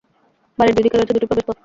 [0.57, 1.57] বাড়ির দুই দিকে রয়েছে দুটি প্রবেশপথ।